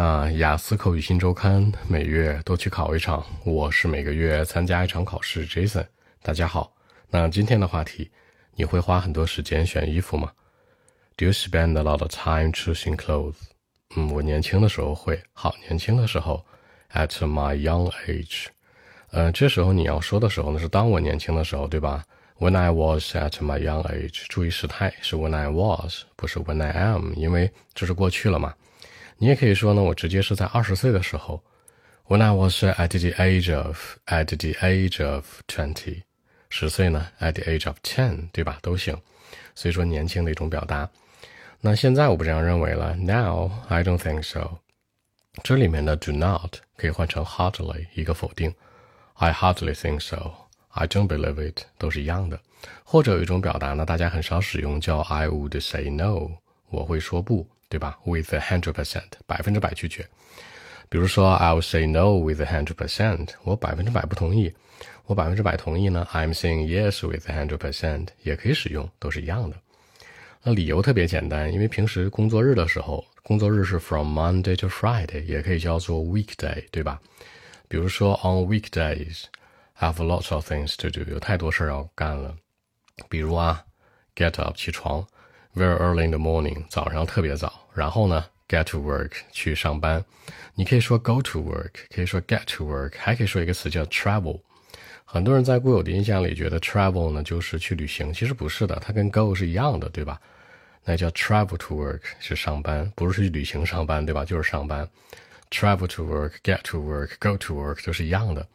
[0.00, 5.46] 啊，雅思口语新周刊每月都去考一场，我是每个月参加一场考试。
[5.46, 5.84] Jason，
[6.22, 6.74] 大家好。
[7.10, 8.10] 那今天的话题，
[8.54, 10.32] 你会花很多时间选衣服吗
[11.18, 13.34] ？Do you spend a lot of time choosing clothes？
[13.94, 16.46] 嗯，我年轻的时候会，好年轻的时候
[16.94, 18.46] ，at my young age。
[19.10, 22.02] 呃，这时候你要说的时候呢，是当我年轻的时候，对吧
[22.38, 28.54] ？When I was at my young age，注意时态是 when I was，不是 when I am，因为这是过去了嘛。
[29.19, 31.43] 你也可以说呢，我直接是在二十岁的时候，
[32.07, 36.03] When I was at the age of at the age of twenty，
[36.49, 38.59] 十岁呢，at the age of ten，对吧？
[38.61, 38.99] 都行。
[39.55, 40.89] 所以说年轻的一种表达。
[41.61, 44.59] 那现在我不这样认为了，Now I don't think so。
[45.43, 48.53] 这里面的 do not 可以换成 hardly，一个否定。
[49.15, 52.39] I hardly think so。I don't believe it，都是一样的。
[52.83, 56.31] 或者有一种表达呢，大家很少使用，叫 I would say no，
[56.69, 57.47] 我会说不。
[57.70, 60.06] 对吧？With a hundred percent，百分之百拒绝。
[60.90, 64.52] 比如说，I'll say no with a hundred percent，我百分之百不同意。
[65.06, 69.56] 我百分之百同意呢？I'm saying yes with a hundred percent，也可以使用，都是一样的。
[70.42, 77.00] 那理由特别简单，因为平时工作日的时候，工作日是 from Monday to Friday，也可以叫做 weekday，对吧？
[77.68, 82.34] 比如说，on weekdays，have lots of things to do，有太多事儿要干了。
[83.08, 83.64] 比如啊
[84.16, 85.06] ，get up 起床。
[85.54, 87.68] Very early in the morning，早上特别早。
[87.74, 90.04] 然后呢，get to work 去上班。
[90.54, 94.40] 你可以说 go to work，可以说 get to work，还可以说一个词叫 travel。
[95.04, 100.20] 很多人在固有的印象里觉得 travel 呢就是去旅行，其实不是的，它跟 go 是一样的，对吧？
[100.84, 104.24] 那叫 travel to work 是上班，不是去旅行上班，对吧？
[104.24, 104.88] 就是上班。
[105.50, 108.46] travel to work，get to work，go to work 都是一样的。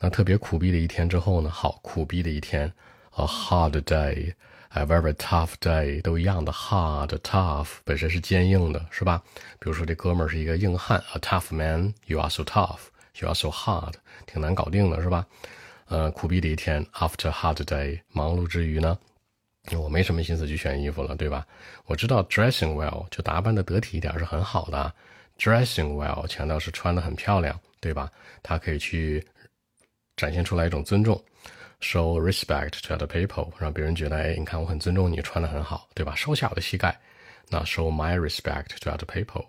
[0.00, 1.48] 那特别苦逼的一天之后呢？
[1.48, 2.72] 好，苦逼的一天
[3.12, 4.34] ，a hard day。
[4.74, 9.22] A very tough day 都一样的，hard tough 本身是坚硬的，是吧？
[9.58, 13.92] 比如说这哥们儿是一个硬汉，a tough man，you are so tough，you are so hard，
[14.24, 15.26] 挺难搞定的，是吧？
[15.88, 18.98] 呃，苦逼的一天，after hard day，忙碌之余呢，
[19.76, 21.46] 我没什么心思去选衣服了，对吧？
[21.84, 24.94] 我知道 dressing well 就打扮的得体一点是很好的
[25.38, 28.10] ，dressing well 强调是穿的很漂亮，对吧？
[28.42, 29.22] 它可以去
[30.16, 31.22] 展现出来一种尊重。
[31.81, 36.15] Show respect to other people，让别人觉得，哎，你看我很尊重你，穿的很好，对吧？
[36.15, 36.99] 收下我的膝盖。
[37.49, 39.45] 那 show my respect to other people。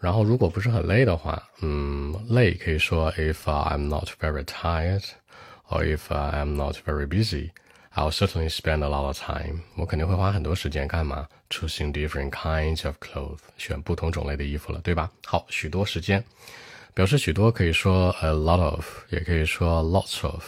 [0.00, 9.04] 然后如果不是很累的话，嗯，累可以说 if I'm not very tired，or if I'm not very busy，I'll certainly spend a lot
[9.04, 9.60] of time。
[9.76, 11.28] 我肯定会花很多时间干嘛？
[11.50, 15.10] Choosing different kinds of clothes，选不同种类的衣服了，对吧？
[15.26, 16.24] 好，许多时间，
[16.94, 20.42] 表示许多可以说 a lot of，也可以说 lots of。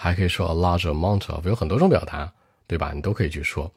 [0.00, 2.32] 还可以说 a large amount of，有很多种表达，
[2.68, 2.92] 对吧？
[2.94, 3.68] 你都可以去说，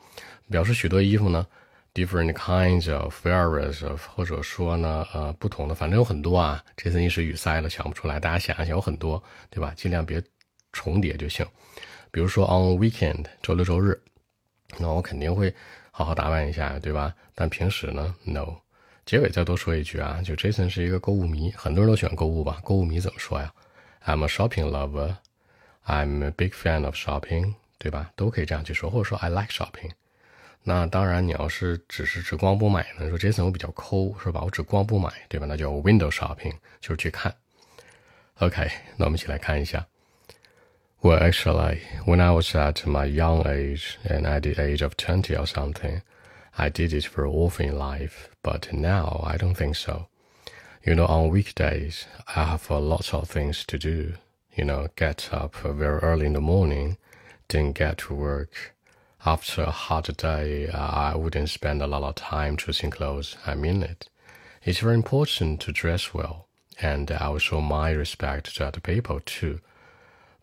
[0.52, 1.48] 表示许多衣服呢
[1.96, 6.64] ，different kinds of various of，或者说呢，呃，不同的，反正有很多啊。
[6.78, 9.74] 这次一时语塞了，想不出来，大家想一想，有很多，对吧？
[9.76, 10.22] 尽量别
[10.72, 11.44] 重叠就行。
[12.12, 14.00] 比如说 on weekend，周六周日，
[14.78, 15.52] 那我肯定会
[15.90, 17.12] 好好打扮一下，对吧？
[17.34, 18.46] 但平时呢，no。
[19.08, 22.62] 结尾再多说一句啊，就 Jason 是一个购物迷，很多人都喜欢购物吧？
[22.64, 23.52] 购物迷怎么说呀
[24.06, 25.16] ？I'm a shopping lover。
[25.87, 28.11] I'm a big fan of shopping，对吧？
[28.17, 29.93] 都可以这样去说，或者说 I like shopping。
[30.65, 33.09] 那当然，你要是只是只光不买呢？
[33.09, 34.41] 说 Jason 我比较抠，是吧？
[34.43, 35.47] 我只光不买，对吧？
[35.47, 37.35] 那叫 window shopping，就是去看。
[38.39, 39.87] OK，那我们一起来看一下。
[41.03, 45.47] Well, actually, when I was at my young age and at the age of 20 or
[45.47, 46.01] something,
[46.53, 50.09] I did it very often in life, but now I don't think so.
[50.83, 54.15] You know, on weekdays, I have a lot of things to do
[54.56, 56.98] you know, get up very early in the morning,
[57.48, 58.74] then get to work.
[59.26, 63.38] After a hard day, uh, I wouldn't spend a lot of time choosing clothes.
[63.46, 64.10] I mean it.
[64.64, 66.48] It's very important to dress well,
[66.82, 69.60] and I will show my respect to other people too.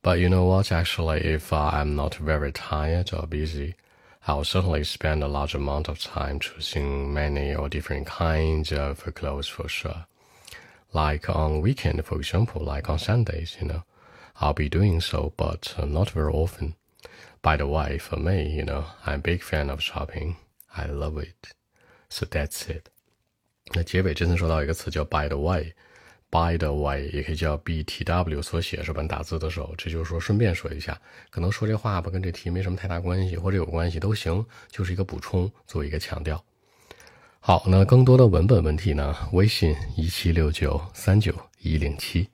[0.03, 0.71] But you know what?
[0.71, 3.75] Actually, if I'm not very tired or busy,
[4.27, 9.49] I'll certainly spend a large amount of time choosing many or different kinds of clothes
[9.49, 10.07] for sure.
[10.93, 13.85] Like on weekend, for example, like on Sundays, you know.
[14.41, 16.75] I'll be doing so, but not very often.
[17.43, 20.37] By the way, for me, you know, I'm a big fan of shopping.
[20.73, 21.53] I love it.
[22.09, 22.85] So that's it.
[23.75, 29.03] 那结尾真的说到一个词叫 by the way，by the way 也可以叫 BTW 缩写，是吧？
[29.03, 30.99] 打字的时候，这就是说顺便说一下，
[31.31, 36.43] 可能说这话吧跟这题没什么太大关系，或者有关系都行，就是一个补充，做一个强调。
[37.41, 39.15] 好，那更多的文本问题呢？
[39.33, 42.29] 微信一七六九三九一零七。